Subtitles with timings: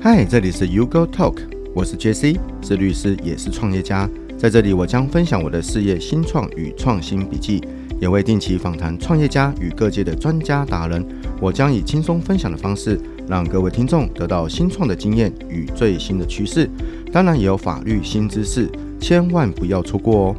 [0.00, 1.34] 嗨，这里是 U Go TALK，
[1.74, 4.08] 我是 JC，是律师，也是创业家。
[4.38, 7.60] 在这里，我将分享我的事业新创与创新笔记，
[8.00, 11.04] 也会定期访谈创业家与各界的专家达人。
[11.40, 16.70] 我将以轻松分享的方式，让各位听众得到新创的经验与最新的趋势，
[17.12, 18.70] 当然也有法律新知识，
[19.00, 20.36] 千万不要错过哦。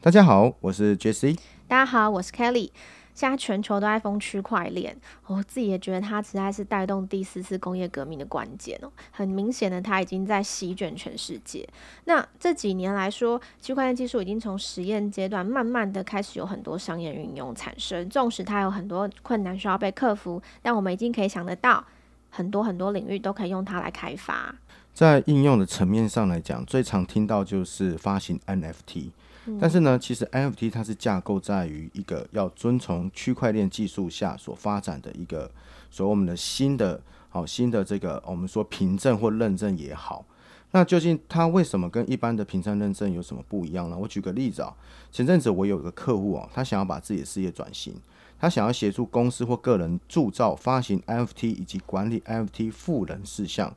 [0.00, 1.36] 大家好，我是 JC。
[1.68, 2.70] 大家好，我是 Kelly。
[3.14, 4.96] 现在全球都在封区块链，
[5.26, 8.90] 我自己也觉得它实在是带动第四次工业革命的关键哦。
[9.10, 11.68] 很明显的，它已经在席卷全世界。
[12.04, 18.08] 那这几年来说，区块链技术已经从实验阶段，慢慢的开始有很多商业运用产生。
[18.08, 21.84] 纵使它有很多困难需要被克服，但我们已经可以想得到，
[22.30, 24.54] 很多很多领域都可以用它来开发。
[24.92, 29.10] 在应用的层面上来讲，最常听到就是发行 NFT。
[29.58, 35.50] 但是呢，其实 NFT 它是架构在于一个要遵从区块链技术下所发展的一个，
[35.90, 37.00] 所谓我们的新的
[37.30, 40.24] 好新的这个我们说凭证或认证也好，
[40.72, 43.96] 那究竟它为什么跟一般的凭证认证有什么不一样呢？
[43.96, 44.74] 我举个例子啊，
[45.10, 47.94] 前阵子我有一个客户啊，他想要把自己的事业转型，
[48.38, 53.74] 他想要协助公司或个人铸造、发行 NFT 以及管理 NFT 赋能事项。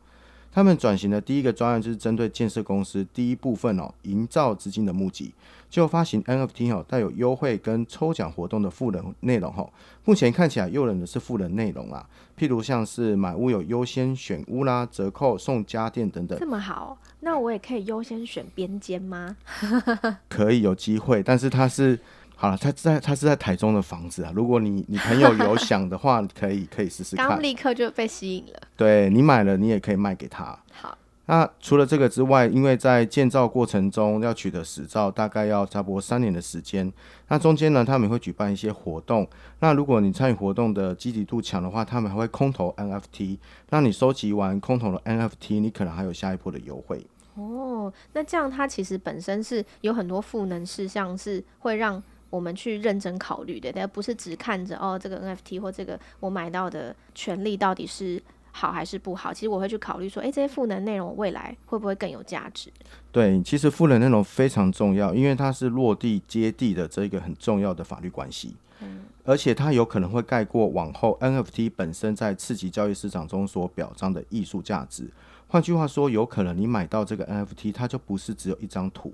[0.54, 5.34] 他们转型的第一个专案就是针对建设公司第一部分哦，营造资金的募集，
[5.68, 9.68] 就发行 NFT 哦，带有优惠跟抽奖活动的赋能内容哈。
[10.06, 16.38] 目前看起来诱人的是赋能内容啊，譬如像是买屋有优先选屋啦、折扣送家电等等。
[16.38, 19.36] 这么好，那我也可以优先选边间吗？
[20.30, 22.00] 可以有机会，但是它是。
[22.36, 24.32] 好了，他在他是在台中的房子啊。
[24.36, 27.30] 如果你你朋友有想的话， 可以可以试试看。
[27.30, 28.60] 刚立刻就被吸引了。
[28.76, 30.60] 对，你买了，你也可以卖给他。
[30.74, 36.92] 好，那除了这个之外，因为在建造过程中要取得实照，大概要差不多三年的时间。
[37.30, 39.26] 那中间呢，他们会举办一些活动。
[39.60, 43.38] 那如果你参与活动的积极度强的话，他们还会空投 NFT。
[43.70, 47.06] 那你收集完空投的 NFT，你可能还有下一波的优惠。
[47.36, 52.04] 哦，那这样它其实本身是有很多赋能事项，是会让。
[52.34, 58.20] 我们去认真考虑的，但不是只看着哦，这个 NFT 或这个我买到的权利到底是
[58.52, 59.32] 好还是不好。
[59.32, 62.72] 其实我会去考虑说，诶，这些赋能内容未来会不会更有价值？
[63.12, 68.56] 对，其实赋能内容非常重要，因为它是落地接地的这一个很重要的法律关系。
[68.82, 75.08] 嗯，而且它有可能会盖过往后 NFT 本身在次级交易市场中所表彰的艺术价值。
[75.50, 79.14] 换句话说，有可能你买到这个 NFT，它就不是只有一张图。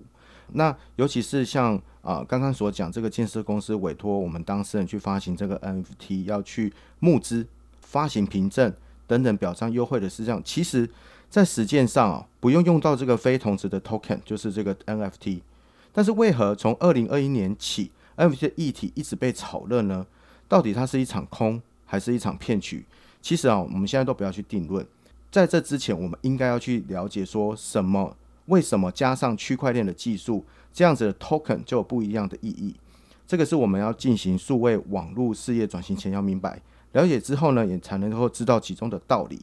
[0.53, 7.45] 那尤其是像啊刚刚所讲，这个建设公司委托我们当事人去发行这个 NFT，要去募资、
[7.81, 8.73] 发行凭证
[9.07, 10.89] 等等表彰优惠的事项，其实
[11.29, 15.41] 在实践上啊，不用用到这个非同质的 token，就是这个 NFT。
[15.91, 20.05] 但是为何从二零二一年起，NFT 的议题一直被炒热呢？
[20.47, 22.85] 到底它是一场空还是一场骗局？
[23.21, 24.85] 其实啊，我们现在都不要去定论。
[25.31, 28.16] 在这之前，我们应该要去了解说什么。
[28.49, 30.43] 为什么加上区块链的技术，
[30.73, 32.75] 这样子的 token 就有不一样的意义？
[33.25, 36.59] 这个是我们要进行数位网络事业转型前要明白、
[36.93, 39.39] 了解之后呢，也才能够知道其中的道理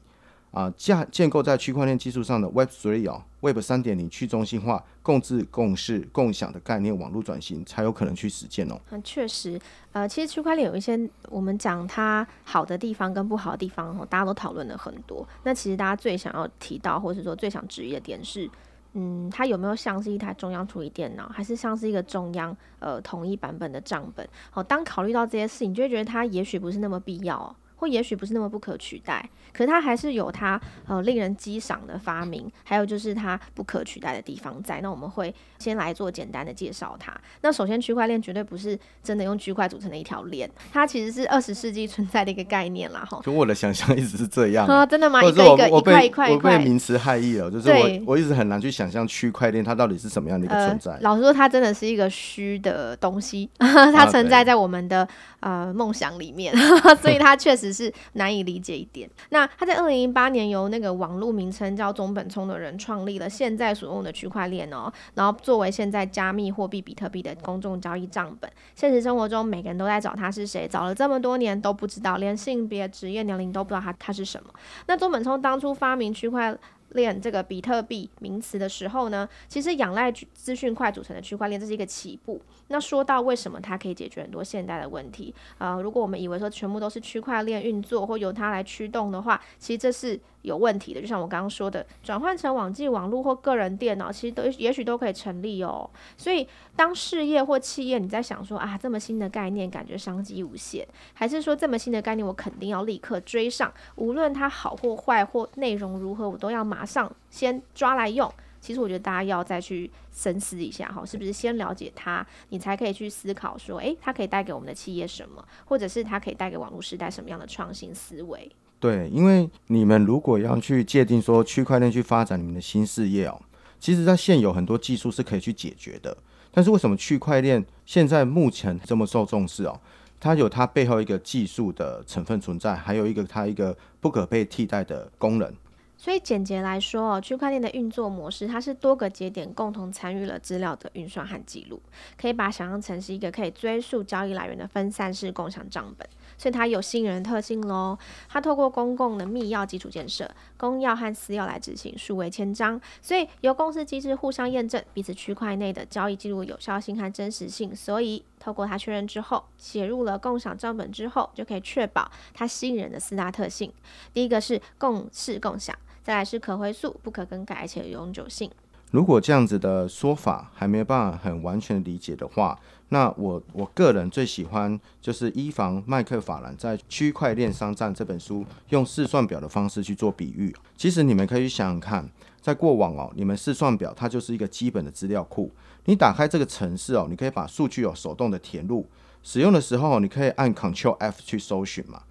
[0.51, 0.69] 啊。
[0.77, 8.81] 架建构在区块链技术上的 Web Three 哦，Web 三点零去中心化、共治、共识、共享的概念网络转型，才有可能去实践哦。
[8.91, 9.57] 那，确实，
[9.93, 15.25] 呃，其实区块链有一些我们讲它好的地方跟不好的地方哦，大家都讨论了很多。
[15.45, 18.51] 那其实大家最想要提到，或者说最想质疑的点是。
[18.99, 24.27] 嗯，它有没有像是一台中央处理电脑，还是像是一个中央呃统一版本的账本？
[24.51, 27.55] 好，当考虑到这些事情，你就会觉得它也许不是那么必要。
[27.77, 34.81] 或也许不是那么不可取代，可是它还是有它呃令人激赏的发明，还有就是它不可取代的地方在。
[34.81, 37.15] 那我们会先来做简单的介绍它。
[37.43, 43.07] 那首先，区块链绝对不是真的用区块组成的一条链，它其实是二十世纪存在的一个概念啦。
[43.09, 45.23] 哈，就我的想象一直是这样 啊，真的吗？
[45.23, 50.93] 一个一个一块一块，我被名词害意了，就是我我一直很难去想象区块链它到底是什么样的一个存在。
[50.93, 55.09] 呃、老实说，它真的是一个虚的东西， 它存在在我们的、啊、
[55.47, 56.53] 呃梦想里面，
[57.01, 57.87] 所以他确实是。
[58.15, 59.09] 难以理解一点。
[59.29, 68.51] 那他在二零零八年由那个网络名称叫中本聪的人创立了现在所用的区块链哦，然后作为现在加密货币比特币的公众交易账本。
[68.75, 74.51] 现实生活中，每个人都在找他是谁，找了这么多年都不知道，连性别、职业、年龄都不知道他他是什么。
[74.87, 76.57] 那中本聪当初发明区块
[76.97, 82.43] 链这个比特币名词的时候呢，其实仰赖资讯块组成的区块链，这是一个起步。
[82.67, 95.91] 那说到为什么它可以解决很多现代的问题，啊，如果我们以为说全部都是区块链运作或由它来驱动的话，其实这是有问题的，就像我刚刚说的，转换成网际网络或个人电脑，其实都也许都可以成立哦。
[96.17, 96.47] 所以，
[96.77, 108.33] 当事业或企业你在想说啊，这么新的概念，感觉商机无限，还是说这么新的概念，我肯定要立刻追上，无论它好或坏或内容如何，我都要马上先抓来用。
[108.61, 118.49] 其实我觉得大家要再去深思一下哈，是不是先了解它，你才可以去思考说，诶，它可以带给我们的企业什么，或者是它可以带给网络时代什么样的创新思维？
[118.79, 123.41] 对，因为你们如果要去界定说区块链去发展你们的新事业哦，
[123.81, 126.17] 其实它现有很多技术是可以去解决的。
[126.53, 129.81] 但是为什么区块链现在目前这么受重视哦？
[130.19, 135.53] 它有它背后一个技术的成分存在，还有一个它一个不可被替代的功能。
[135.99, 141.81] 所以简洁来说哦，区块链的运作模式，它是多个节点共同参与了资料的运算和记录，
[142.21, 146.07] 可以把想象成是一个可以追溯交易来源的分散式共享账本。
[146.39, 147.99] 所以它有吸引人特性喽。
[148.29, 157.75] 它透过公共的密钥基础建设，公钥和私钥来执行数位签章，所以由公司机制互相验证彼此区块内的交易记录有效性和真实性。
[157.75, 163.73] 所以透过它确认之后，写入了共享账本之后，就可以确保它吸引人的四大特性。
[164.13, 165.77] 第一个是共识共享。
[166.03, 168.49] 再来是可回溯、不可更改，且永久性。
[168.93, 172.57] 如果这样子的说法还没有办法很完全理解的话，
[172.91, 180.55] 那我我个人最喜欢就是伊凡麦克法兰在《区块链商战》这本书用试算表的方式去做比喻。
[180.77, 182.09] 其实你们可以想想看，
[182.41, 185.51] 在过往哦，你们试算表它就是一个基本的资料库。
[185.87, 188.87] 你打开这个程式哦，你可以把数据哦手动的填入，
[189.23, 192.03] 使用的时候你可以按 Ctrl F 去搜寻嘛。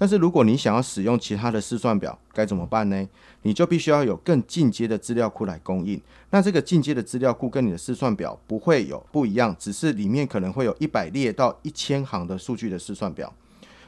[0.00, 3.06] 但是如果你想要使用其他的试算表，该怎么办呢？
[3.42, 6.00] 你就必须要有更进阶的资料库来供应。
[6.30, 13.30] 那这个进阶的资料库跟你的试算表不会有不一样，只是里面可能会有一百列到一千行的数据的试算表。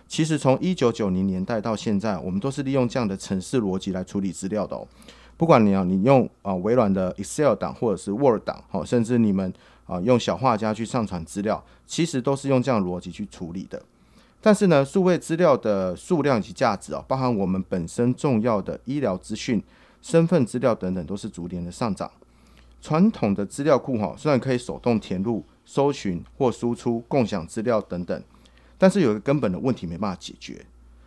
[0.07, 4.87] 其实从一九九零年代到现在，我们都是利用这样的程式逻辑来处理资料的哦。
[5.39, 9.51] 不管你啊你用啊微软的 Excel 档或者是 Word 档，好，甚至你们
[9.87, 13.83] 啊用小画家去上传资料，其实都是用这样逻辑去处理的。
[14.45, 19.63] 但是呢，数位资料的数量以及价值啊，包含我们本身重要的医疗资讯、
[20.03, 22.11] 身份资料等等，都是逐年的上涨。
[22.81, 28.21] 传统的资料库哈，虽然可以手动填入、搜寻或输出、共享资料等等，
[28.77, 30.67] 但是有一个根本的问题没办法解决，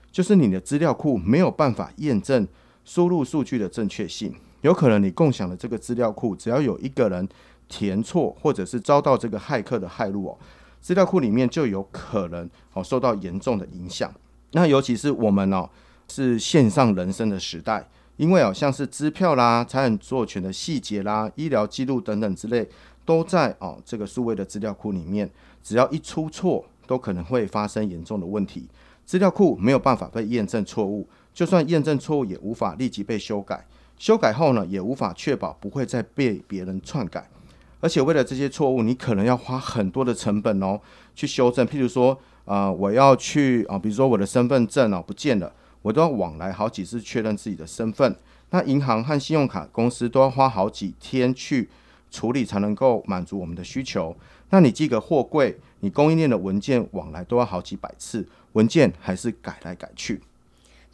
[0.09, 2.47] 就是你的资料库没有办法验证
[2.85, 4.33] 输入数据的正确性。
[4.61, 7.27] 有可能你共享的这个资料库，只要有一个人
[7.67, 10.37] 填错，或者是遭到这个骇客的骇入哦。
[10.85, 14.13] 资料库里面就有可能哦受到严重的影响，
[14.51, 15.67] 那尤其是我们哦
[16.07, 22.69] 是线上人生的时代，因为哦像是支票啦、财产所有权的细节啦、医疗记录等等之类，
[23.03, 25.27] 都在哦这个数位的资料库里面，
[25.63, 28.69] 只要一出错，都可能会发生严重的问题。
[29.07, 33.65] 资料库没有办法被验证错误，就算验证错误，也无法立即被修改，
[33.97, 37.27] 修改后呢，也无法确保不会再被别人篡改。
[37.85, 40.81] 而且为了这些错误，你可能要花很多的成本哦，
[41.13, 41.67] 去修正。
[41.67, 45.53] 譬如说，呃，我要去啊、比如说我的身份证哦不见了，
[45.83, 48.15] 我都要往来好几次确认自己的身份。
[48.49, 51.69] 那银行和信用卡公司都要花好几天去
[52.09, 54.17] 处理，才能够满足我们的需求。
[54.49, 60.19] 那你寄个货柜，你供应链的文件往来都要好几百次，文件还是改来改去。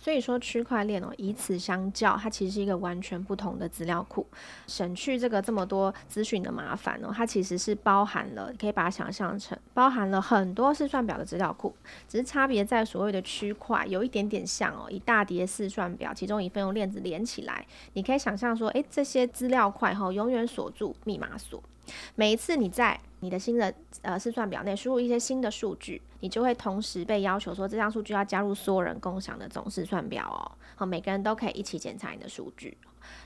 [0.01, 4.25] 所以说区块链哦，以此相较，它其实是一个完全不同的资料库，
[4.65, 7.13] 省去这个这么多资讯的麻烦哦。
[7.15, 11.71] 它其实是包含了，可以把它想象成包含了很多试算表的资料库，
[12.09, 21.61] 只是差别在所谓的区块有一点点像哦，一大叠试算表，其中一份用链子连起来，你可以想象说，诶，这些资料块哈，永远锁住密码锁。
[22.15, 30.51] 每一次你在你的新的呃试算表内输入一些新的数据，你就会同时被要求说，这张数据要加入所有人共享的总试算表哦。
[30.75, 32.77] 好，每个人都可以一起检查你的数据，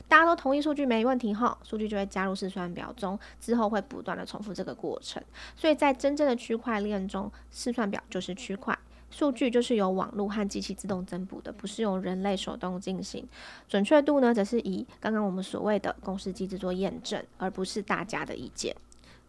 [0.07, 5.23] 大家都同意数据没问题哈，数据就会加入试算表中，之后会不断的重复这个过程。
[5.55, 8.77] 所以在真正的区块链中，试算表就是区块。
[9.11, 13.25] 数据就是由网络和机器自动增补的，不是由人类手动进行。
[13.69, 18.75] 准确度呢，则是以刚刚我们所谓的公司机制做验证，而不是大家的意见。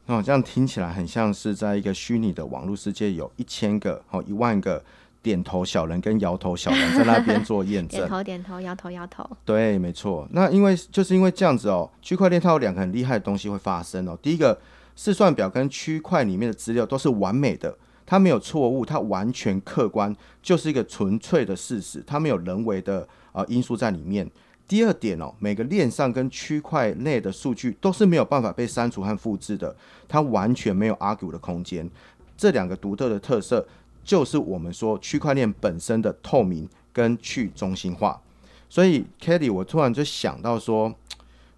[0.06, 4.82] 哦，这样听起来很像是在一个虚拟的网络世界，有一千个、哦一万个
[5.20, 7.98] 点头小人跟摇头小人在那边做验证。
[8.06, 9.28] 点头点头，摇头摇头。
[9.44, 10.28] 对，没错。
[10.30, 14.16] 那因为就是因为这样子哦，区块链它有两个很厉害的东西会发生哦。
[14.22, 14.56] 第一个，
[14.94, 17.76] 试算表跟区块里面的资料都是完美的。
[18.06, 23.00] 它没有错误，它完全客观，就是一个纯粹的事实，它没有人为的
[23.32, 24.30] 啊、呃、因素在里面。
[24.68, 29.74] 第二点哦，每个链上跟区块内的数据都是没有办法被删除和复制的，
[30.08, 31.88] 它完全没有 argue 的空间。
[32.36, 33.66] 这两个独特的特色，
[34.04, 38.20] 就是我们说区块链本身的透明跟去中心化。
[38.68, 40.92] 所以 Kelly，我突然就想到说，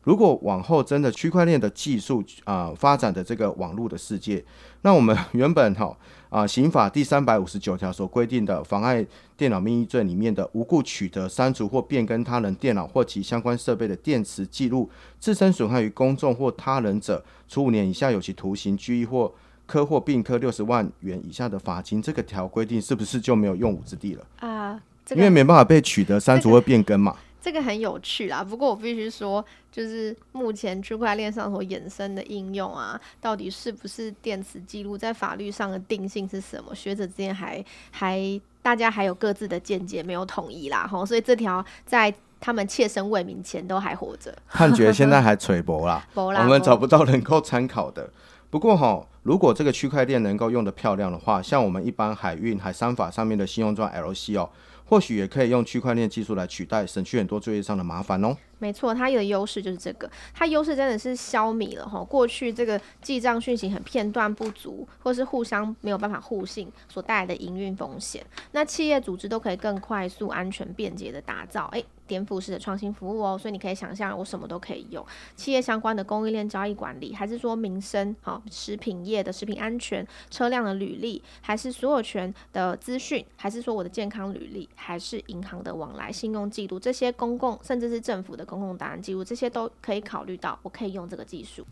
[0.02, 4.44] 如果往后真的区块链的技术啊、发展的这个网络的世界，
[4.82, 5.96] 那我们原本哈
[6.30, 9.04] 啊刑法第三百五十九条所规定的妨碍
[9.36, 19.32] 电脑秘密罪里面的无故取得、删除或变更他人电脑或其相关设备的电磁记录，自身损害于公众或他人者，处五年以下有期徒刑、拘役或
[19.66, 24.72] 科或并科六十万元以下的罚金，这个条规定是不是就没有用武之地了啊？
[24.72, 27.12] 呃这个、因为没办法被取得、删除或变更嘛。
[27.12, 27.22] 这个
[27.62, 29.42] 很有趣啦，不过我必须说，
[29.72, 36.74] 就是目前区块链上所衍生的应用啊，到底是不是电子记录，在法律上的定性是什么？
[36.74, 40.86] 学者之间还还大家还有各自的见解，没有统一啦。
[40.86, 44.36] 吼，所以这条在他们切身为民前都还活着。
[44.50, 48.10] 判决现在还 垂薄 啦，我们找不到能够参考的。
[48.50, 54.50] 不过哈，如果这个区块链能够用得漂亮的话，像我们一般海运海商法上面的信用状 LC 哦。
[54.88, 58.34] 或许也可以用区块链技术来取代，省去很多作业上的麻烦哦。
[58.58, 68.24] 没错，它有的优势就是这个，它优势真的是消弭了哈，过去这个记账讯息很片段不足，或是互相没有办法互信所带来的营运风险。
[68.52, 71.84] 那企业组织都可以更快速、安全、便捷的打造，诶。
[72.08, 75.04] 颠覆式的创新服务哦，所以你可以想象，我什么都可以用。
[75.36, 91.66] 企业相关的供应链交易管理，还是说民生好食品业的食品安全、车辆的履历，还是所有权的资讯，还是说我的健康履历，还是银行的往来信用记录，这些公共甚至是政府的公共档案记录，这些都可以考虑到，我可以用这个技术。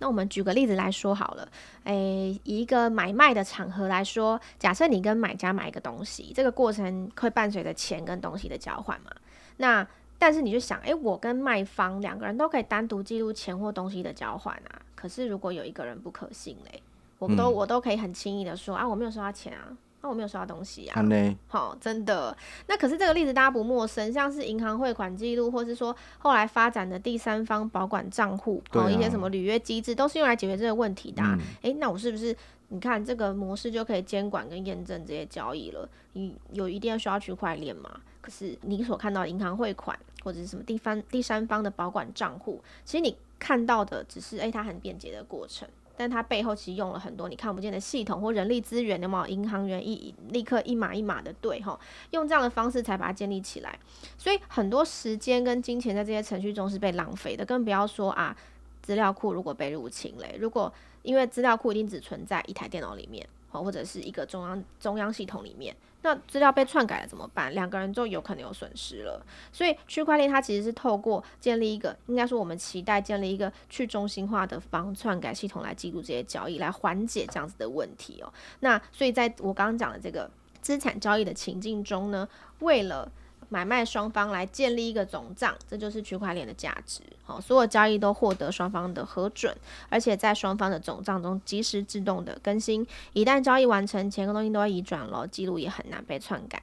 [0.00, 1.48] 那我们举个例子来说好了，
[1.84, 9.10] 诶，以一个买卖的场合来说，假设你跟买家买一个东西，这个过程会伴随着钱跟东西的交换嘛？
[9.58, 9.86] 那
[10.18, 14.80] 但是你就想，诶、欸，我跟卖方两个人都可以单独记录钱或东西的交换啊。
[14.94, 16.82] 可是如果有一个人不可信嘞，
[17.18, 19.68] 我都、嗯、我都可以很轻易的说啊，我没有收到钱啊，
[20.00, 21.04] 那、啊、我没有收到东西啊。
[21.48, 22.34] 好、哦，真的。
[22.66, 31.36] 那可是这个例子大家不陌生，像是银行汇款记录，或是说后来发展的第三方保管账户，还有、啊、一些什么履约机制，都是用来解决这个问题的、啊。
[31.60, 32.34] 诶、嗯欸，那我是不是
[32.68, 35.86] 你看这个模式就可以监管跟验证这些交易了？
[36.14, 38.00] 你有一定要需要区块链吗？
[38.30, 49.26] 是你所看到银行汇款或者是什么地方第三方的保管账户，其实你看到的只是诶、它很便捷的过程，但它背后其实用了很多你看不见的系统或人力资源，有没有？
[49.26, 51.78] 银行员一立刻一码一码的对哈，
[52.10, 53.78] 用这样的方式才把它建立起来，
[54.18, 58.36] 所以很多时间跟金钱在这些程序中是被浪费的，更不要说啊，
[58.82, 63.26] 资料库如果被入侵嘞，如果因为资料库一定只存在一台电脑里面。
[63.48, 65.74] 或者是一个中央中央系统里面，
[66.06, 67.52] 那资料被篡改了怎么办？
[67.52, 69.20] 两个人就有可能有损失了。
[69.52, 78.32] 所以区块链它其实是透过建立一个，应该说我们期待建立一个去中心化的防篡改系统来记录这些交易，来缓解这样子的问题哦。
[78.60, 82.28] 那所以在我刚刚讲的这个资产交易的情境中呢，
[82.60, 83.10] 为了
[83.48, 87.00] 买卖双方来建立一个总账，这就是区块链的价值。
[87.24, 89.56] 好，所有交易都获得双方的核准，
[89.88, 92.86] 而且在双方的总账中及时自动的更新。
[93.12, 96.62] 一旦交易完成，钱跟东西都要移转了，记录也很难被篡改。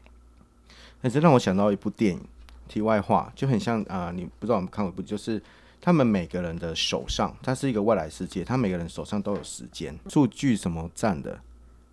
[0.69, 2.21] 哎、欸，这让我想到一部电影。
[2.65, 5.39] 题外话，就很像啊、你不知道我们看过一部，就是
[5.81, 11.37] 他们每个人的手上，它是一个未来世界，他每个人手上都有时间数据什么站的。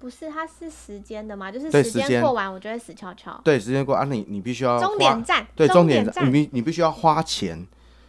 [0.01, 1.53] 不是，它是时间的嘛？
[1.53, 3.39] 就是时间过完，我就会死翘翘。
[3.45, 7.67] 对，时间过啊，你你必须要终点站，对，终点站，你必你必须要花钱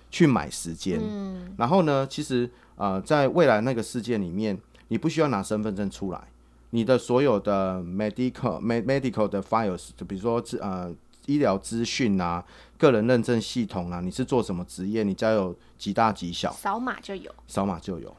[0.10, 0.98] 去买时间。
[1.04, 4.58] 嗯，然后呢，其实呃，在未来那个世界里面，
[4.88, 6.22] 你不需要拿身份证出来，
[6.70, 10.90] 你的所有的 medical medical 的 files，就比如说呃
[11.26, 12.44] 医疗资讯啊、
[12.78, 18.16] 个人认证系统啊，你是做什么职业，你家有几大几小，扫码就有，扫码就有。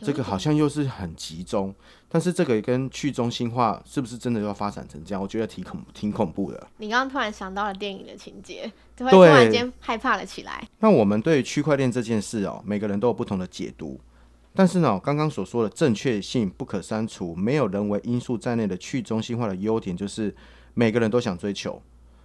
[0.00, 1.74] 这个好像又是很集中，
[2.08, 5.22] 但是这个也跟去中心化是不是真的要发展成这样？
[5.22, 6.66] 我觉得挺恐挺恐怖的。
[6.78, 10.66] 你刚刚突然想到了电影的情节，就会突然间害怕了起来。
[10.80, 14.00] 那我们对区块链这件事哦，每个人都有不同的解读。
[14.54, 20.34] 但是呢，刚刚所说的正确性不可删除、没有人为因素在内的去中心化的优点，就是
[20.74, 21.80] 每个人都想追求。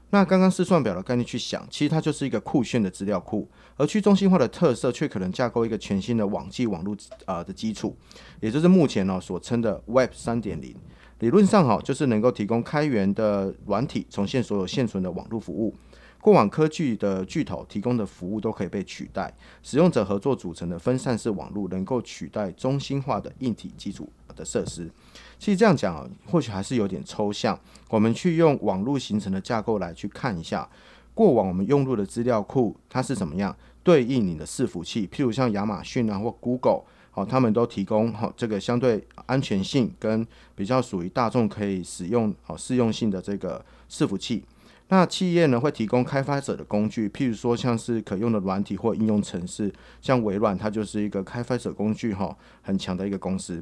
[0.09, 6.95] 那刚刚试算表的概念去想，其实它就是一个酷炫的资料库，而去中心化的特色却可能架构一个全新的网际网络
[7.25, 7.95] 啊的基础，
[8.39, 10.73] 也就是目前呢、所称的 Web 三点零。
[11.19, 15.75] 理论上哈、就是能够提供开源的软体，重现所有现存的网络服务。
[16.21, 24.89] 过往科技的巨头提供的服务都可以被取代，使用者合作组成的分散式网络能够取代中心化的硬体基础的设施。
[25.37, 27.59] 其实这样讲啊，或许还是有点抽象。
[27.89, 30.69] 我们去用网络形成的架构来去看一下，
[31.13, 40.25] 过往我们用入的资料库它是怎么样对应你的伺服器，譬如像亚马逊啊或 Google，好，他们都提供好这个相对安全性跟
[40.55, 44.43] 比较属于大众可以使用好适用性的这个伺服器。
[44.89, 53.61] 那企业呢会提供开发者的工具，譬如说像是可用的软体或应用程式，像微软它就是一个开发者工具哈很强的一个公司。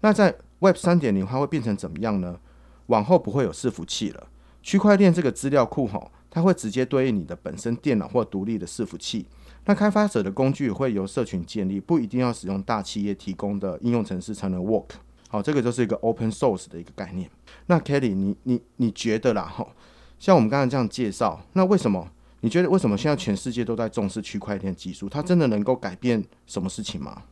[0.00, 2.38] 那在 Web 三点零它会变成怎么样呢？
[2.86, 4.28] 往后不会有伺服器了，
[4.62, 9.26] 区块链这个资料库哈，它会直接对应你的本身电脑或独立的伺服器。
[9.64, 14.90] 那开发者的工具会由社群建立，不一定要使用大企业提供的应用程式才能 work。
[15.28, 17.28] 好，这个就是一个 open source 的一个概念。
[17.66, 19.42] 那 Kelly，你你你觉得啦？
[19.42, 19.66] 哈，
[20.20, 22.08] 像我们刚才这样介绍，那为什么
[22.42, 25.08] 你觉得为什么现在全世界都在重视区块链技术？
[25.08, 27.24] 它真的能够改变什么事情吗？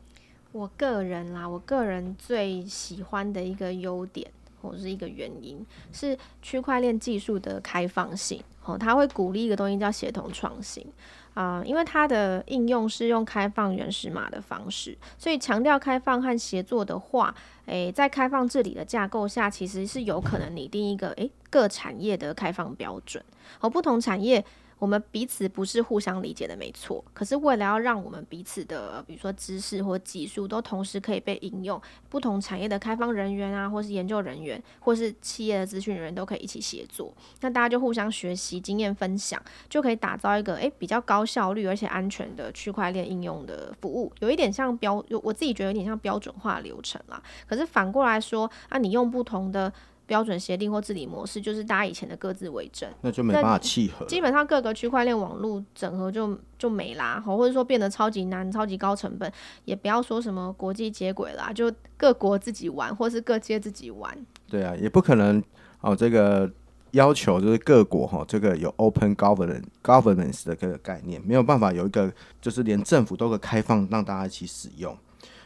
[0.55, 4.31] 我个人啦，我个人最喜欢的一个优点
[4.63, 8.41] 或者是一个原因是区块链技术的开放性。
[8.65, 10.87] 哦，它会鼓励一个东西叫协同创新。
[11.35, 17.35] 啊、因为它的应用是用开放原始码的方式，所以强调开放和协作的话，
[17.67, 23.21] 诶，在开放治理的架构下，其实是有可能拟定一个诶各产业的开放标准，
[23.59, 24.45] 和不同产业。
[24.79, 27.05] 我们彼此不是互相理解的，没错。
[27.15, 37.15] 可是为了要让我们彼此的，比如说知识或技术都同时可以被应用，不同产业的开放人员啊，或是研究人员，或是企业的资讯人员都可以一起协作。
[37.41, 44.13] 那大家就互相学习经验分享，就可以打造一个诶比较高效率而且安全的区块链应用的服务。
[44.21, 47.23] 有一点像标，我自己觉得有点像标准化流程啦。
[47.47, 49.73] 可是反过来说，啊，你用不同的。
[50.07, 54.05] 标准协定或治理模式，就是大家以前的各自为政，那就没办法契合。
[54.07, 59.33] 基本上各个区块链网络整合就就没啦，或者说变得超级难、超级高成本，
[59.65, 64.15] 也不要说什么国际接轨啦，就各国自己玩，或是各界自己玩。
[64.49, 65.43] 对啊，也不可能
[65.81, 65.97] 哦。
[65.97, 66.51] 这个
[66.91, 74.95] 要求就是各国哈，这个有 open governance governance 的这个概念，没有办法有一个就是连政府都可开放让大家一起使用。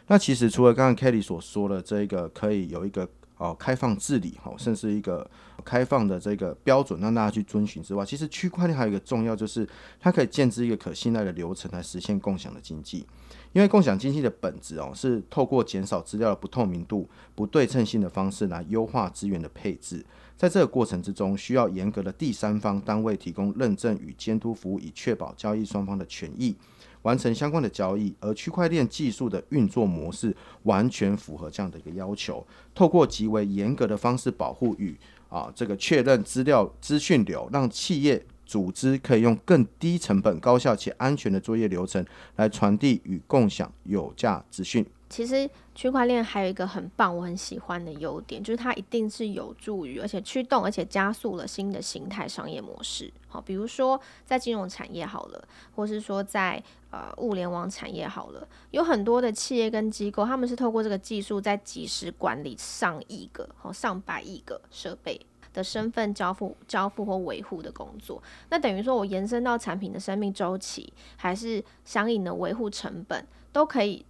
[0.09, 3.09] 那其实除了刚刚 Kelly 所说的这个，可以有一个。
[3.39, 5.29] 哦，开放治理，哈，甚至一个
[5.65, 9.67] 开放的这个标准，让大家去遵循之外，其实区块链还有一个重要，就是
[10.01, 13.07] 它可以建置一个可信赖的流程来实现共享的经济。
[13.53, 20.05] 因为共享经济的本质哦，是透过减少资料的不透明度、不对称性的方式来优化资源的配置。
[20.37, 26.55] 在这个过程之中，需要严格的第三方单位提供认证与监督服务，以确保交易双方的权益。
[27.03, 30.35] 完成相关的交易，而区块链技术的运作模式
[30.65, 32.47] 完全符合这样的一个要求。
[32.75, 34.97] 透过极为严格的方式保护与
[35.29, 42.05] 啊这个确认资料资讯流，让企业组织可以用更低成本、高效且安全的作业流程
[42.37, 44.85] 来传递与共享有价资讯。
[45.11, 45.49] 其实
[45.79, 53.09] 区块链还有一个很棒，我很喜欢的优点，就是它一定是有助于，而且驱动，而且加速了新的形态商业模式。
[53.29, 55.41] 好，比如说在金融产业好了，
[55.77, 56.61] 或是说在
[56.91, 68.21] 呃物联网产业好了，有很多的企业跟机构，他们是透过这个技术在即时管理上亿个、好上百亿个设备的身份交付、交付或维护的工作。
[68.51, 74.05] 那等于说我延伸到产品的生命周期，还是相应的维护成本，都可以。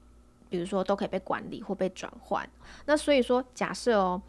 [0.48, 2.48] 比如说，都可以被管理或被转换。
[2.86, 4.20] 那所以说，假设哦，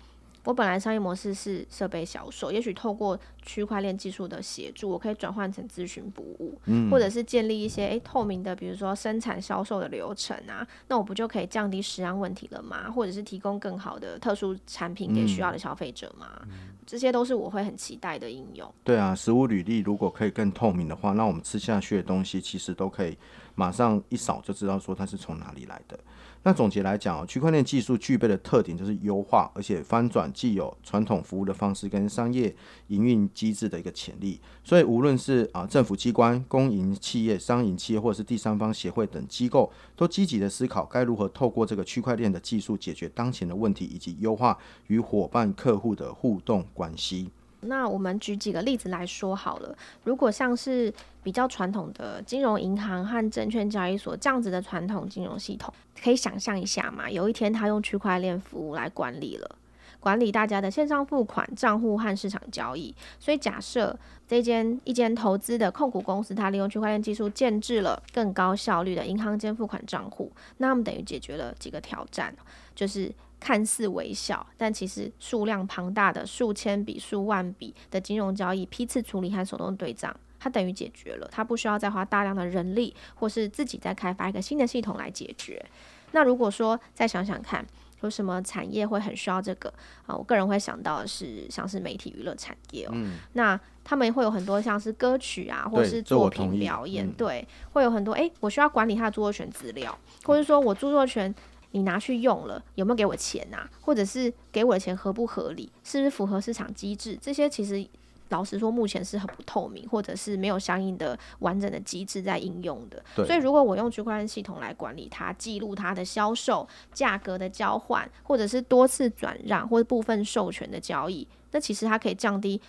[0.44, 12.90] 我本来商业模式是设备销售，也许透过区块链技术的协助，我可以转换成咨询服务，嗯，或者是建立一些诶透明的，比如说生产销售的流程啊，那我不就可以降低食安问题了吗？
[12.90, 16.28] 或者是提供更好的特殊产品给需要的消费者吗？
[16.44, 18.74] 嗯，这些都是我会很期待的应用。
[18.84, 23.18] 对啊，食物履历如果可以更透明的话，那我们吃下去的东西其实都可以。
[23.56, 26.00] 马上一扫就知道说它是从哪里来的。
[26.44, 32.56] 那总结来讲，区块链技术具备的特点就是优化，而且翻转既有传统服务的方式跟商业
[32.88, 34.40] 营运机制的一个潜力。
[34.64, 47.30] 所以无论是啊政府机关、公营企业、商营企业，或者是第三方协会等机构，都积极的思考该如何透过这个区块链的技术解决当前的问题，以及优化与伙伴客户的互动关系。
[47.62, 49.78] 那我们举几个例子来说好了。
[50.06, 50.94] 如果像是
[51.30, 57.08] 比较传统的金融银行和证券交易所这样子的传统金融系统，可以想象一下嘛？
[57.08, 59.56] 有一天他用区块链服务来管理了，
[60.00, 62.96] 管理大家的线上付款账户和市场交易。
[63.20, 63.96] 所以假设
[64.28, 72.36] 这间一间投资的控股公司，它利用区块链技术建置了更高效率的银行间付款账户，那我们等于解决了几个挑战，
[72.74, 73.14] 就是。
[73.42, 85.64] 看似微小，但其实数量庞大的数千笔、数万笔的金融交易批次处理和手动对账，它等于解决了，它不需要再花大量的人力，或是自己再开发一个新的系统来解决。
[86.12, 87.66] 那如果说再想想看，
[88.02, 89.74] 有什么产业会很需要这个
[90.06, 90.16] 啊？
[90.16, 101.34] 我个人会想到的是像是媒体娱乐产业哦，嗯、那他们会有很多像是歌曲啊，或是作品表演，对，对，会有很多诶、欸，我需要管理他的著作权资料，或者说我著作权。
[101.72, 103.70] 你拿去用了，有没有给我钱啊？
[103.80, 105.72] 或者是给我的钱合不合理？
[105.84, 107.16] 是不是符合市场机制？
[107.22, 107.88] 这些其实
[108.30, 113.04] 老实说，目前是很不透明，或者是没有相应的完整的机制在应用的。
[113.16, 122.60] 对所以，如果我用区块链系统来管理它，记录它的销售价格的交换，或者是多次转让或者部分授权的交易，那其实它可以降低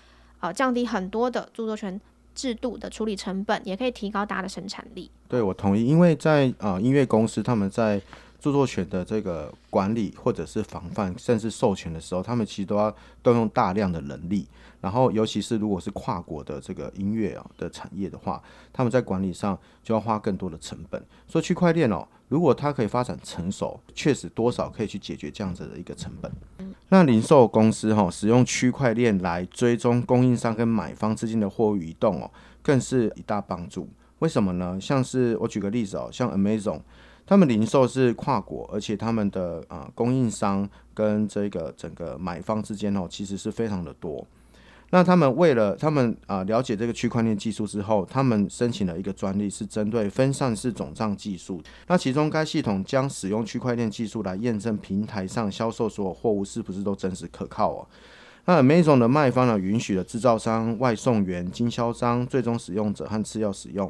[0.41, 2.01] 呃降低很多的著作权
[2.35, 5.11] 制度的处理成本，也可以提高大家的生产力。
[5.29, 8.01] 对，我同意，因为在呃音乐公司他们在
[8.41, 14.47] 著作权的这个管理或者是防范甚至授权的时候，他们其实都要动用大量的人力。
[14.81, 21.05] 然后，尤其是如果是跨国的这个音乐啊的产业的话，他们在管理上就要花更多的成本。
[21.29, 26.33] 所以区块链哦，如果它可以发展成熟，确实多少可以去解决这样子的一个成本。
[26.89, 32.31] 那零售公司哈、哦、使用区块链来追踪供应商跟买方之间的货物移动哦，
[32.63, 33.87] 更是一大帮助。
[34.21, 34.79] 为什么呢？
[34.81, 36.81] 像是我举个例子哦，像 Amazon。
[37.31, 44.27] 他们零售是跨国，而且他们的啊、呃、供应商跟这个整个买方之间哦，其实是非常的多。
[44.91, 51.63] 那他们为了他们啊、了解这个区块链技术之后，他们申请了一个专利，是针对分散式总账技术。
[51.87, 57.87] 那其中该系统将使用区块链技术来验证平台上销售所有货物是不是都真实可靠哦。
[58.47, 63.89] 那 Amazon 的卖方呢，允许了制造商、外送员、经销商、最终使用者和次要使用。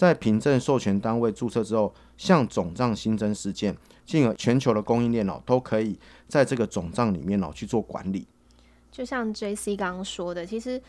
[0.00, 8.26] 在凭证授权单位注册之后，向总账新增事件，进而全球的供应链哦，都可以在这个总账里面哦去做管理。
[8.90, 10.80] 就像 JC 刚刚说的，其实，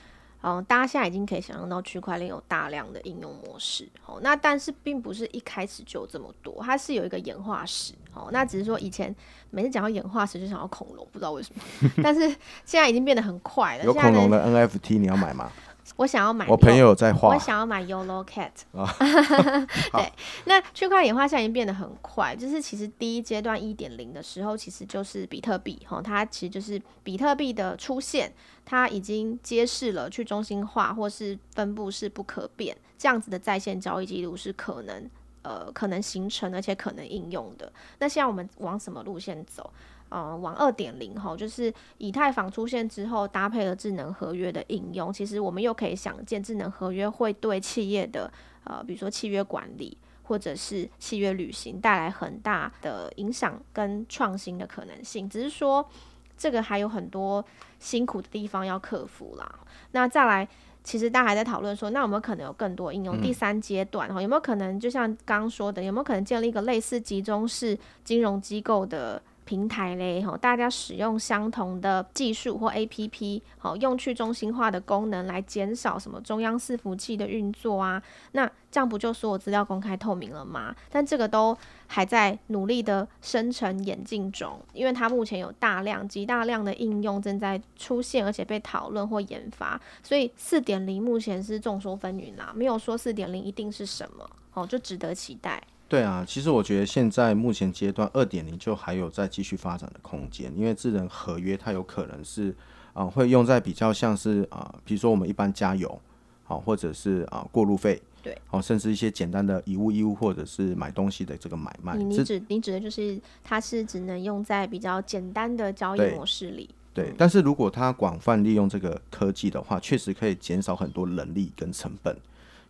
[0.41, 9.13] 嗯，大家现在已经可以想象到区块链有大量的应用模式，哦，那但是并不是一开始就这么多，它是有一个演化史，哦，那只是说以前
[9.49, 11.61] 每次讲到演化史就想到恐龙，不知道为什么，
[12.01, 12.21] 但是
[12.63, 13.83] 现在已经变得很快了。
[13.83, 15.51] 有恐龙的 NFT 你要买吗？
[15.97, 17.29] 我想要买，我朋友在画。
[17.29, 18.51] 我想要买 Yolo Cat。
[19.91, 20.13] 对，
[20.45, 28.31] 那区块链演化现在已经变得很快，就是其实第一阶段一点零的时候，其实就是比特币哈，它其实就是比特币的出现，
[28.65, 35.09] 它已经揭示了去中心化或是分布式不可变这样子的在线交易记录是可能
[35.41, 37.71] 呃可能形成而且可能应用的。
[37.99, 39.71] 那现在我们往什么路线走？
[40.11, 48.29] 呃，往二点零哈，就是以太坊出现之后，搭配了智能合约的应用，其实我们又可以想见，智能合约会对企业的
[48.65, 55.29] 呃，比如说契约管理或者是契约履行带来很大的影响跟创新的可能性。
[55.29, 55.87] 只是说
[56.35, 57.45] 这个还有很多
[57.79, 59.59] 辛苦的地方要克服啦。
[59.91, 60.45] 那再来，
[60.83, 63.17] 其实大家还在讨论说，那有没有可能有更多应用？
[63.17, 69.21] 嗯、第三阶段哈，有没有可能就像刚刚说的，有没有可能建立一个类似集中式金融机构的？
[69.45, 78.01] 平台嘞，吼，大家使用相同的技术或 APP，好，用去中心化的功能来减少什么中央伺服器的运作啊，
[78.33, 80.75] 那这样不就所有资料公开透明了吗？
[80.89, 95.61] 但这个都还在努力的生成演进中，因为它目前有大量极大量的应用正在出现，而且被讨论或研发，所以四点零目前是众说纷纭啦，没有说四点零一定是什么，哦，就值得期待。
[95.91, 102.49] 对啊，其实我觉得现在目前阶段二点零就还有在继续发展的空间，因为智能合约它有可能是
[102.93, 105.99] 啊、呃、会用在比较像是啊、呃，比如说我们一般加油，
[106.45, 111.97] 好、啊、或者是啊过路费，对，好、啊、甚至一些简单的以物易物或者是买东西的这个买卖。
[111.97, 116.69] 你你指你指的就是它是只能用在比较简单的交易模式里。
[116.93, 122.15] 对，嗯、但是如果它广泛利用这个科技的话，确实可以减少很多人力跟成本。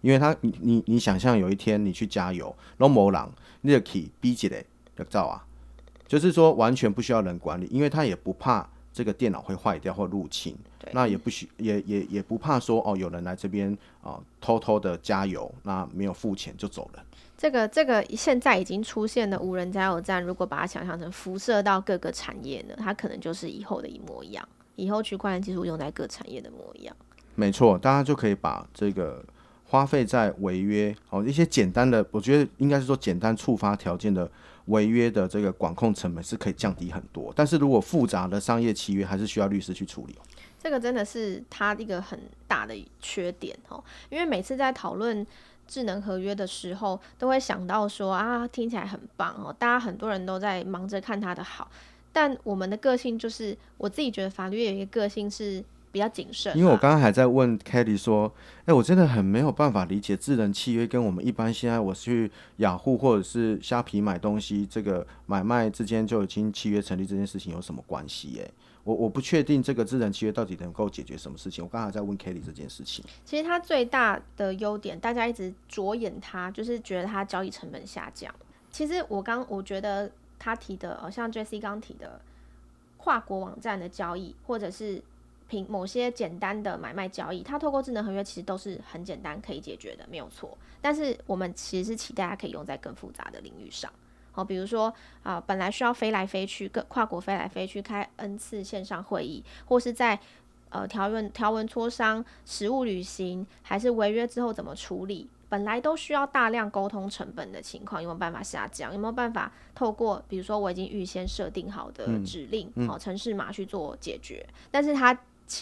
[0.02, 3.22] 因为他，你你你想象有一天你去加油，然后某人
[3.62, 4.64] 你就可以逼起来
[4.98, 5.46] 就造啊，
[6.08, 10.56] 就是说完全不需要人管理，因为他也不怕这个电脑会坏掉或入侵，
[10.92, 17.04] 那也不需也也也不怕说哦有人来这边啊、呃、偷偷的加油，那没有付钱就走了。
[17.38, 26.96] 这个这个现在已经出现的无人加油站，如果把它想象成辐射到各个产业呢，它可能就是以后的一模一样，以后区块链技术用在各产业的模样。
[27.36, 29.24] 没错，大家就可以把这个。
[29.72, 34.30] 花费在违约哦，一些简单的，我觉得应该是说简单触发条件的
[34.66, 37.32] 违约的这个管控成本是可以降低很多。
[37.34, 40.16] 但是如果复杂的商业契约，还是需要律师去处理。
[40.62, 45.26] 这个真的是它一个很大的缺点哦，因为每次在讨论
[45.66, 51.72] 智能合约的时候，都会想到说啊，听起来很棒哦，大家很多人都在忙着看它的好，
[52.12, 55.64] 但我们的个性就是，我自己觉得法律有一个个性是。
[55.92, 68.42] 比较谨慎，因为我刚刚还在问 Kelly 说，哎、欸，我真的很没有办法理解智能契约跟我们一般现在我去雅虎或者是虾皮买东西这个买卖之间就已经契约成立这件事情有什么关系？
[68.42, 68.50] 哎，
[68.84, 71.64] 我我不确定这个智能契约到底能够解决什么事情。
[71.64, 73.04] 我刚才在问 Kelly 这件事情。
[73.26, 78.34] 其实它最大的优点，大家一直着眼它，就是觉得它交易成本下降。
[78.72, 82.22] 其实我刚我觉得他提的，好像 Jesse 刚提的
[82.98, 85.02] 跨国网站的交易，或者是
[85.52, 90.58] 凭某些简单的买卖交易，它透过智能合约其实都是很简单可以解决的，没有错。
[90.80, 93.92] 但是我们其实是期待它可以用在更复杂的领域上，
[94.32, 94.86] 好，比如说
[95.24, 100.18] 啊、呃，本来需要飞来飞去，各跨国飞来飞去开 N 次线上会议，或是在
[100.70, 108.94] 呃条文条文磋商、实物履行，还是违约之后怎么处理，本来都需要大量沟通成本的情况，有没有办法下降？
[108.94, 114.48] 有没有办法透过比如说我已经预先设定好的指令，好、嗯嗯、程式码去做解决？
[114.72, 115.18] 但是它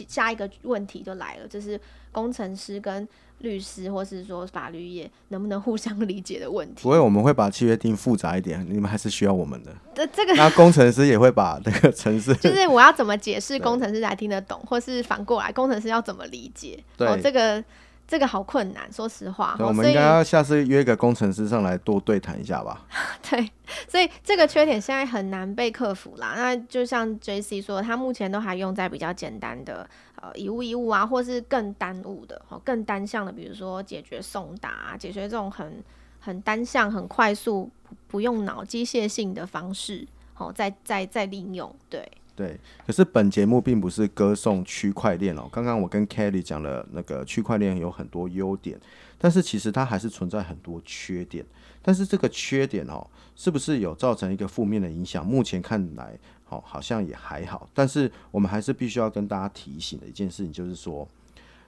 [0.08, 1.80] 下一个问题就来了，就是
[2.12, 3.08] 工程师跟
[3.40, 6.84] 律师，或是说法律业能不能互相理解的问题。
[6.84, 9.76] 不会，我们会把契约定复杂一点，你们还是需要我们的。
[9.96, 16.84] 这 这个，那工程师也会把那个程式， 就是我要怎么解释，工程师才听得懂，或是反过来，工程师要怎么理解？
[16.98, 17.64] 对，哦、这个。
[18.10, 19.54] 这个好困难，说实话。
[19.56, 22.84] 对，我们应该要下次约一个工程师上来多对谈一下吧。
[23.30, 23.52] 对，
[23.88, 26.34] 所以这个缺点现在很难被克服啦。
[26.36, 35.84] 那就像 JC 说，他目前都还用在比较简单的呃以物易物啊，或是更单物的、哦更单向的，比如说解决送达、啊，解决这种很
[36.20, 37.70] 很单向、很快速、
[38.08, 42.12] 不用脑、机械性的方式，哦，再再再利用，对。
[42.40, 45.50] 对，可是本节目并不是歌颂区块链哦。
[45.52, 48.80] 刚刚我跟 Kelly 讲了那个区块链有很多优点，
[49.18, 51.46] 但是其实它还是存在很多缺点。
[51.82, 55.26] 但是这个缺点哦，是不是有造成一个负面的影响？
[55.26, 57.70] 目前看来，哦，好像也还好。
[57.74, 61.06] 但是我们还是必须要跟大家提醒的一件事情，就是说，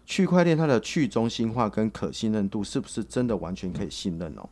[0.05, 4.47] 区块链它的去中心化跟可信任度是不是真的完全可以信任哦？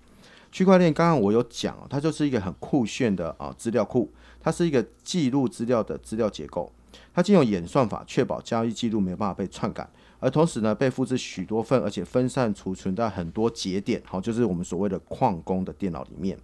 [0.52, 4.12] 区块链刚刚我有讲哦，它就是一个很酷炫的啊资料库。
[4.40, 6.72] 它是一个记录资料的资料结构，
[7.14, 9.88] 它经由演算法确保交易记录没有办法被篡改，
[10.20, 16.38] 而同时呢，被复制许多份，而且分散储存在很多节点，好，就是我们所谓的矿工的电脑里面。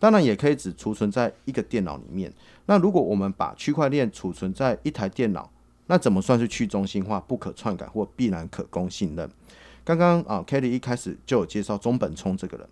[0.00, 2.32] 当然，也可以只储存在一个电脑里面。
[2.66, 5.50] 那如果我们把区块链储存在一台电脑，
[5.88, 9.28] 那怎么算是去中心化、不可篡改或必然可供信任？
[9.84, 12.68] 刚刚啊，Kelly 一开始就有介绍中本聪这个人。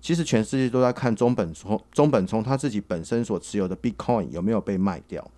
[0.00, 5.28] 其实全世界都在看中本聪，中本聪他自己本身所持有的 Bitcoin 有没有被卖掉？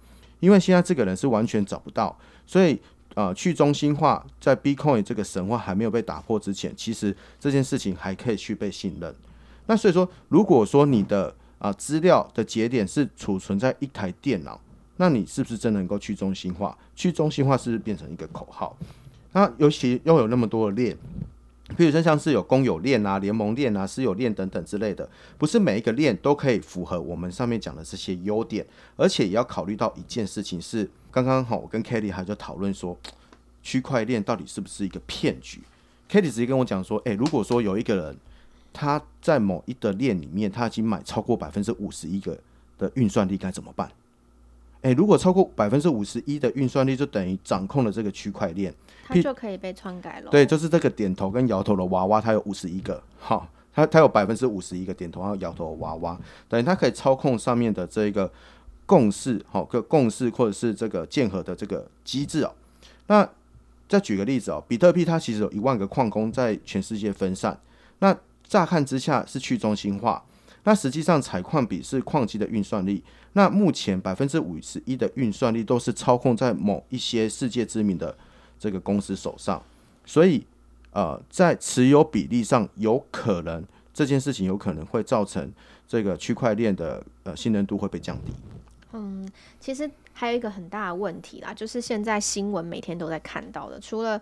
[0.41, 2.81] 因为现在这个人是完全找不到，所以
[3.15, 9.15] 呃，去中心化在 Bitcoin 这个神话还没有被打破之前，其实这件事情还可以去被信任。
[9.67, 14.61] 那所以说，如果说你的啊、资料的节点是储存在一台电脑，
[14.97, 16.77] 那你是不是真能够去中心化？
[16.97, 18.77] 去中心化是不是变成一个口号？
[19.33, 20.97] 那尤其又有那么多的链。
[21.77, 25.09] 比如说像是有公有链啊、联盟链啊、私有链等等之类的，
[25.39, 32.97] 不是每一个链都可以符合我们上面讲的这些优点，而且也要考虑到一件事情是，刚刚好我跟 Kelly 还在讨论说，
[33.63, 35.61] 区块链到底是不是一个骗局
[36.11, 38.17] ？Kelly 直接跟我讲说，诶、如果说有一个人
[38.73, 42.39] 他在某一个链里面，他已经买超过百分之五十一个
[42.79, 43.91] 的运算力，该怎么办？
[44.83, 48.75] 诶、欸，如果超过百分之五十一的运算力，就等于掌控了这个区块链，
[49.07, 50.31] 它就可以被篡改了。
[50.31, 56.19] 对，就是这个点头跟摇头的娃娃，它有五十一个，好，它它有百分之五十一个点头和摇头的娃娃，
[56.49, 58.29] 等于它可以操控上面的这个
[58.85, 62.53] 共识，好，个共识或者是这个建合的这个机制哦。
[63.07, 63.29] 那
[63.89, 67.57] 再举个例子哦，比特币它其实有一万个矿工在全世界分散，
[68.01, 68.17] 那
[68.49, 70.25] 乍看之下是去中心化。
[70.65, 78.17] 那实际上采矿比是矿机的运算力，那目前百分之五十一的运算力都是操控在某一些世界知名的
[78.59, 79.61] 这个公司手上，
[80.07, 80.45] 所以
[80.93, 85.53] 呃，在持有比例上有可能这件事情有可能会造成
[85.89, 88.33] 这个区块链的呃信任度会被降低。
[88.93, 89.27] 嗯，
[89.59, 94.21] 其实还有一个很大的问题啦，就是现在新闻每天都在看到的，除了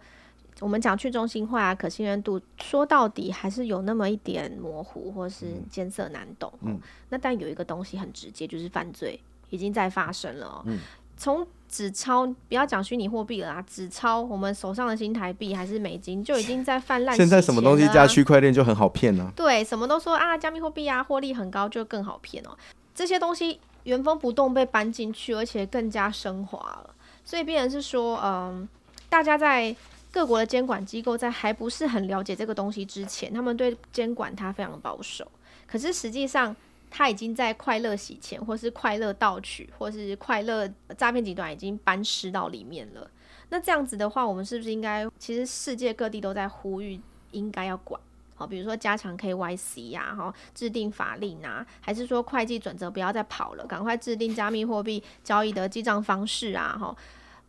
[0.61, 6.53] 我们讲去中心化啊，可信任度，说到底还是有那么一点模糊，或是艰涩难懂。
[6.61, 9.18] 嗯，那但有一个东西很直接，就是犯罪
[9.49, 10.62] 已经在发生了哦。
[10.66, 10.79] 嗯，
[11.16, 17.16] 从纸钞，不要讲虚拟货币了啊，纸钞，我们手上的新台币还是美金，就已经在泛滥。
[17.16, 19.33] 现在什么东西加区块链就很好骗呢？
[19.35, 22.51] 对，什么都说啊，加密货币啊，获利很高，就更好骗哦。
[22.94, 26.94] 这些东西原封不动被搬进去，而且更加升华了。
[27.25, 28.68] 所以，变成是说，嗯，
[29.09, 29.75] 大家在。
[30.12, 35.31] 各国的监管机构在还不是很了解这个东西之前，他们对监管它非常保守。
[35.66, 36.55] 可是实际上，
[36.90, 40.68] 它已经在快乐洗钱，或是快乐盗取，或是快乐
[40.99, 43.09] 诈骗集团已经搬尸到里面了。
[43.51, 45.09] 那这样子的话，我们是不是应该？
[45.18, 48.01] 其实世界各地都在呼吁，应该要管。
[48.35, 56.96] 好，比如说加强 KYC 呀，哈，制定法令啊，还是说会计准则不要再跑了，赶快制定加密货币交易的记账方式啊，哈。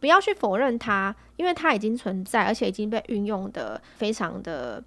[0.01, 4.83] 不要去否认它，因为它已经存在，而且已经被运用的非常的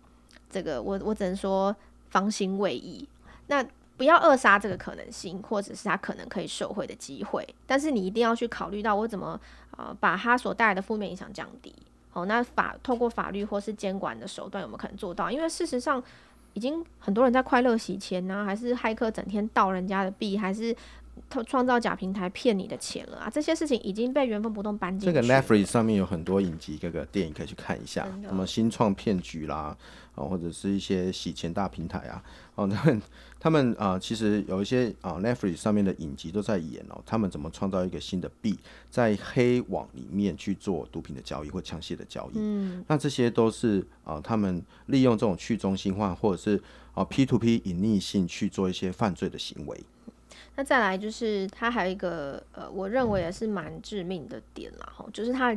[0.50, 1.74] 这个，我我只能说
[2.10, 3.06] 方兴未艾。
[3.46, 3.64] 那
[3.96, 7.46] 不要扼杀这个可能性，或者是他可能可以受惠的机会。
[7.64, 9.40] 但是你一定要去考虑到我怎么
[9.76, 11.72] 呃把它所带来的负面影响降低。
[12.10, 15.30] 好，那法透过法律或是监管的手段有没有可能做到？
[15.30, 16.02] 因为事实上
[16.54, 20.74] 已经很多人在快乐洗钱呢、还是骇客整天盗人家的币，还是。
[21.46, 23.30] 创造假平台骗你的钱了啊！
[23.30, 25.12] 这些事情已经被原封不动搬进。
[25.12, 29.76] 这个 Netflix 上面有很多影集，各个电影可以去看一下，什么新创骗局啦，
[30.14, 32.22] 啊，或者是一些洗钱大平台啊，
[32.54, 33.02] 哦，他们
[33.40, 38.56] 他们啊、呃，其实有一些啊 Netflix 上面的影集都在演哦，他们怎么创造一个新的币，
[38.88, 42.34] 在黑网里面去做毒品的交易或枪械的交易。
[42.36, 46.62] 嗯，那这些都是啊、呃，他们利用这种去中心化或者是
[46.94, 49.80] 啊 P to P 隐匿性去做一些犯罪的行为。
[50.56, 55.56] 那再来就是它还有一个呃，我认为也是蛮致命的点啦，吼，就是它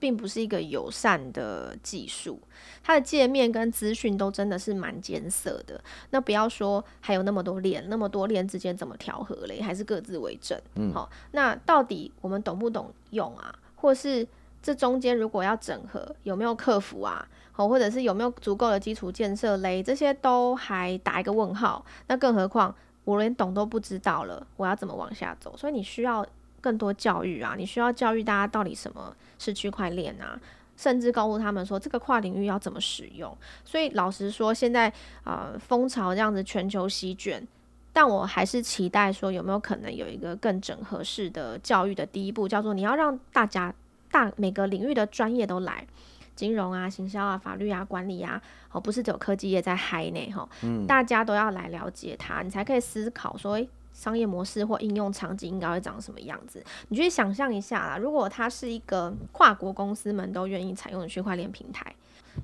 [0.00, 2.38] 并不是一个友善的技术，
[2.82, 5.80] 它的界面跟资讯都真的是蛮艰涩的。
[6.10, 9.62] 那不要说还有那么多链，那么多链之间怎么调和嘞？
[9.62, 10.60] 还是各自为政？
[10.74, 13.54] 嗯，好，那到底我们懂不懂用啊？
[13.76, 14.26] 或是
[14.60, 17.26] 这中间如果要整合，有没有客服啊？
[17.52, 19.80] 好，或者是有没有足够的基础建设嘞？
[19.80, 21.86] 这些都还打一个问号。
[22.08, 22.74] 那更何况。
[23.04, 25.54] 我连懂都不知道了，我要怎么往下走？
[25.56, 26.26] 所以你需要
[26.60, 27.54] 更多教育啊！
[27.56, 30.40] 你需要教育大家到底什么是区块链啊，
[30.76, 33.36] 甚至告诉他们说这个跨领域要怎么使用。
[33.64, 34.90] 所以老实说，现在
[35.22, 37.46] 啊，风潮这样子全球席卷，
[37.92, 43.74] 但我还是期待说有没有可能有一个更整合式的教育的第一步，叫做你要让大家
[44.10, 45.86] 大每个领域的专业都来。
[46.34, 48.40] 金融啊、行销啊、法律啊、管理啊，
[48.72, 56.64] 哦，不是只有科技业在嗨呢，哈，嗯，大家都要来了解它，你才可以思考说，诶，商业模式或应用场景应该会长什么样子？
[56.88, 61.94] 你去想象一下啦，如果它是一个跨国公司们都愿意采用的区块链平台，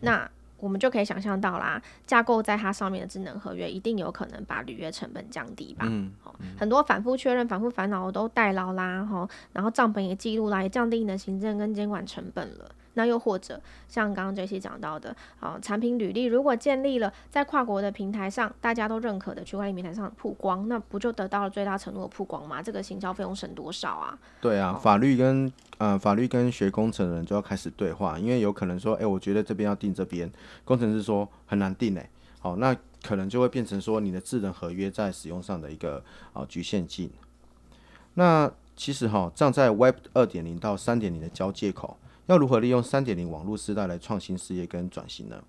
[0.02, 5.86] 那我们就可以想象到啦，架构在它上面的智能合约一定有可能把履约成本降低吧？
[5.88, 6.12] 嗯，
[6.58, 12.70] 很多反复确认、反复烦恼都代劳啦，哈，然后账本也记录啦，也降低你的行政跟监管成本了。
[13.00, 13.58] 那又或者
[13.88, 22.62] 像刚刚 JC 讲到的，啊，产品履历如果建立了在跨国的平台上，大家都认可的区块链平台上曝光，那不就得到了最大程度的曝光吗？
[22.62, 24.18] 这个行销费用省多少啊？
[24.42, 30.30] 对啊，法律跟呃法律跟学工程的人就要开始对话，因为有可能说，哎、欸，我觉得这边要定这边，
[30.66, 32.10] 工程师说很难定哎，
[32.40, 37.10] 好，那可能就会变成说你的智能合约在使用上的一个啊局限性。
[38.12, 41.96] 那其实哈，站在 Web 二点零到三点零的交界口。
[42.30, 45.42] 要如何利用三点零网络时代来创新事业跟转型呢？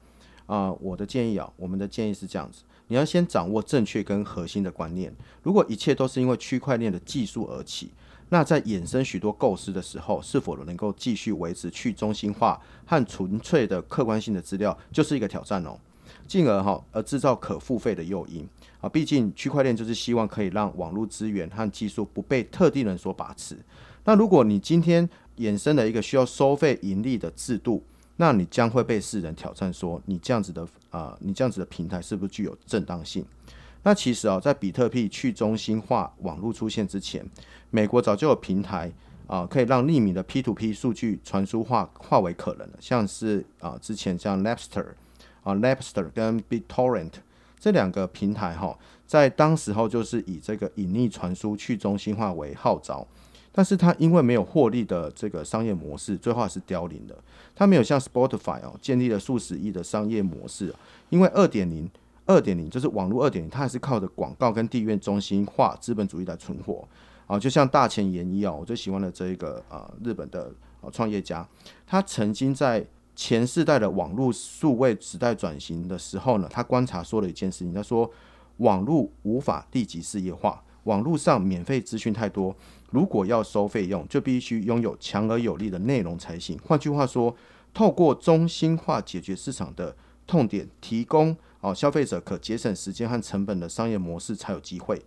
[0.47, 5.15] 啊、我的建议啊，我们的建议是这样子：你要先掌握正确跟核心的观念。
[5.43, 7.91] 如果一切都是因为区块链的技术而起，
[8.29, 15.77] 那在衍生许多构思的时候，是否能够继续维持去中心化和纯粹的客观性的资料，就是一个挑战哦。
[16.27, 18.43] 进而哈，而制造可付费的诱因
[18.79, 23.55] 啊，毕竟区块链就是希望可以让网络资源和技术不被特定人所把持。
[24.03, 27.83] 那如果你今天衍生的一个需要收费盈利的制度，
[28.17, 33.25] 那你将会被世人挑战说，你这样子的啊、你这样子的平台是不是具有正当性？
[33.83, 37.25] 那其实啊，在比特币去中心化网络出现之前，
[37.69, 38.91] 美国早就有平台
[39.25, 44.95] 啊，可以让匿名的 P2P 数据传输化化为可能的，像是啊之前像 l a p s t e r
[45.43, 47.13] 啊 l a p s t e r 跟 BitTorrent
[47.57, 53.07] 这两个平台哈，在当时候就是以这个隐匿传输去中心化为号召。
[53.51, 57.15] 但是它因为没有获利的这个商业模式，最后还是凋零的。
[57.53, 60.73] 它没有像 Spotify 哦，建立了数十亿的商业模式。
[61.09, 61.89] 因为二点零，
[62.25, 66.87] 二点零就是网络二点零，它还是靠着广告跟地缘中心化资本主义来存活
[67.27, 67.37] 啊。
[67.37, 71.45] 就像大前研一哦，我最喜欢的这一个啊日本的啊创业家，
[71.85, 72.85] 他曾经在
[73.17, 78.09] 前世代的网络数位时代转型的时候呢，他观察说了一件事情，他说
[78.57, 82.55] 网络无法立即事业化，网络上免费资讯太多。
[82.91, 86.59] 如果要收费用，就必须拥有强而有力的内容才行。
[86.63, 87.35] 换句话说，
[87.73, 89.95] 透过中心化解决市场的
[90.27, 95.01] 痛点，提供哦消费者可节省时间和成本的商业模式才有机会。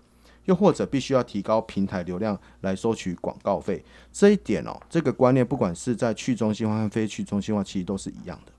[0.46, 3.82] 又或者必须要提高平台流量来收取广告费。
[4.12, 8.52] 这一点哦，这个观念不管是在去中心化和非去中心化，其实都是一样的。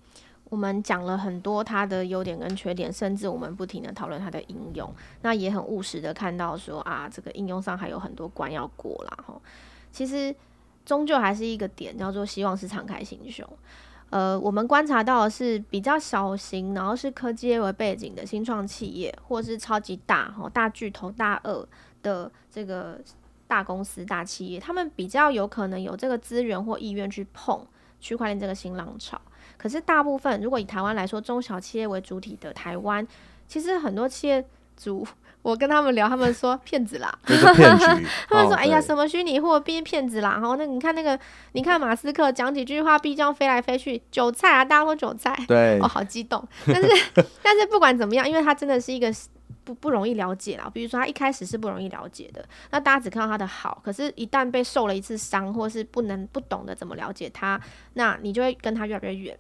[0.50, 9.18] 我们讲了很多它的优点跟缺点，甚至我们不停地讨论它的应用，那也很务实的看到说啊，这个应用上还有很多关要过啦。
[9.26, 9.34] 哈。
[9.92, 10.34] 其实
[10.86, 13.48] 终究还是一个点，叫做希望是敞开心胸。
[14.12, 21.68] 呃，我们观察到的是比较小型，然后是科技为背景的新创企业，或是超级大哈大巨头大鳄
[22.04, 23.00] 的这个
[23.48, 27.66] 大公司大企业，他们比较有可能有这个资源或意愿去碰
[28.00, 29.20] 区块链这个新浪潮。
[29.66, 33.04] 可是大部分，如果以台湾来说，中小企业为主体的台湾，
[33.48, 34.46] 其实很多企业
[34.78, 35.04] 主。
[35.42, 38.06] 我跟他们聊，他们说骗子啦，骗局。
[38.30, 41.20] 他们说：“哎呀，什么虚拟货币骗子啦！”然后那你看那个，
[41.54, 45.36] 你看马斯克讲几句话，币这样飞来飞去，韭菜啊，大家都韭菜。
[45.48, 46.48] 对，哦，好激动。
[46.68, 46.88] 但是
[47.42, 49.12] 但是不管怎么样，因为他真的是一个
[49.64, 50.70] 不不容易了解啦。
[50.72, 57.60] 比如说他一开始是不容易了解的，那大家只看到他的好，可是一旦被受了一次伤，或是不能不懂得怎么了解他，
[57.94, 59.38] 那你就会跟他越来越远。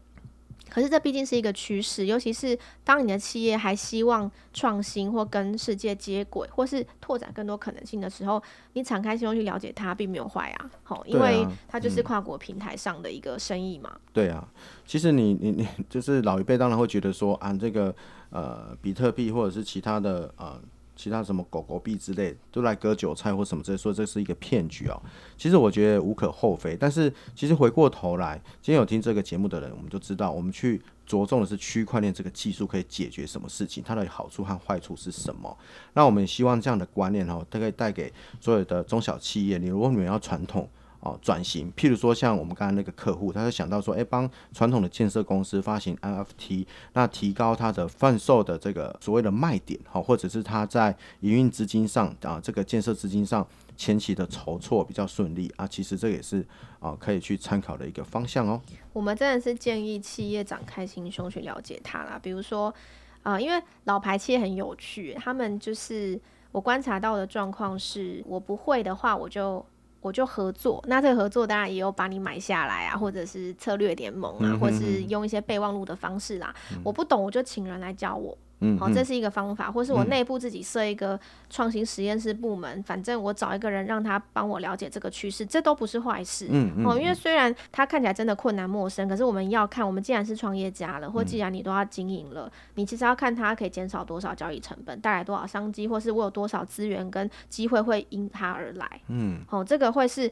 [0.69, 8.41] 可是这毕竟是一个趋势，尤其是当你的企业还希望创新或跟世界接轨，或是拓展更多可能性的时候，
[8.73, 10.69] 你敞开心胸去了解它，并没有坏啊。
[10.83, 13.95] 好，因为它就是跨国平台上的一个生意嘛。
[14.11, 14.47] 对啊，
[14.85, 17.95] 其实你你你 就是老一辈当然会觉得说啊，这个
[18.29, 20.59] 呃比特币或者是其他的呃。
[20.95, 25.01] 其他什么狗狗币之类都来割韭菜或什么之类，说这是一个骗局哦。
[25.37, 35.57] 其实我觉得无可厚非，但是其实回过头来，今天有听这个节目的人，我们就知道，我们去着重的是区块链这个技术可以解决什么事情，它的好处和坏处是什么。
[35.93, 39.57] 那我们也希望这样的观念哦，它可以带给所有的中小企业。
[39.57, 40.69] 你如果你们要传统。
[41.05, 53.47] 哦，转型，譬如说像我们刚才那个客户，他就想到说，哎、帮传统的建设公司发行 NFT，那提高他的贩售的这个所谓的卖点，哈，或者是他在营运资金上啊，这个建设资金上
[53.77, 56.43] 前期的筹措比较顺利啊，其实这也是
[56.79, 58.59] 啊可以去参考的一个方向哦。
[58.91, 62.73] 我们真的是建议企业展开心胸去了解它啦，比如说，
[63.21, 66.19] 啊，因为老牌企业很有趣，他们就是
[66.51, 69.63] 我观察到的状况是，我不会的话，我就。
[70.05, 76.53] 我就合作，那这个合作当然也有把你买下来啊，或者是策略联盟啊，嗯、哼哼或者是用一些备忘录的方式啦。
[76.71, 78.37] 嗯、我不懂，我就请人来教我。
[78.59, 86.47] 嗯，好，这是一个方法，或是我内部自己设一个创新实验室部门，嗯、反正我找一个人让他帮我了解这个趋势，这都不是坏事。
[86.49, 86.85] 嗯嗯。
[86.85, 99.01] 哦，因为虽然他看起来真的困难陌生，可是我们要看，我们既然是创业家了，或既然你都要经营了，嗯、你其实要看他可以减少多少交易成本，带来多少商机，或是我有多少资源跟机会会因他而来。
[99.09, 100.31] 嗯，哦，这个会是。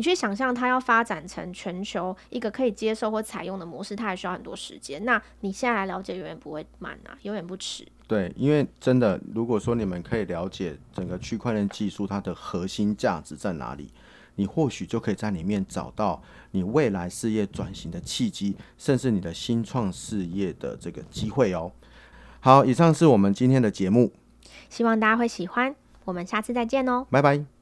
[0.00, 5.04] 你去想象它要发展成全球一个可以接受或采用的模式，它还需要很多时间。
[5.04, 7.86] 那你现在来了解，永远不会慢啊，永远不迟。
[8.08, 13.92] 对，因为真的，如果说你们可以了解整个区块链技术它的核心价值在哪里，
[14.36, 16.22] 你或许就可以在里面找到
[16.52, 21.70] 你未来事业转型的契机，甚至你的新创事业的这个机会哦。
[22.40, 24.10] 好，以上是我们今天的节目，
[24.70, 25.76] 希望大家会喜欢。
[26.06, 27.59] 我们下次再见哦，拜拜。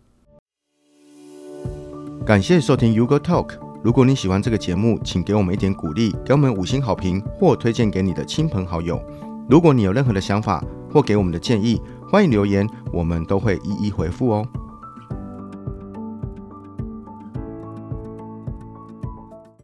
[2.28, 3.52] 感谢收听 Yugo TALK。
[3.82, 9.02] 如果你喜欢这个节目，请给我们一点鼓励，给我们五星好评，或推荐给你的亲朋好友。
[9.48, 10.62] 如果你有任何的想法
[10.92, 14.46] 或给我们的建议，欢迎留言，我们都会一一回复哦。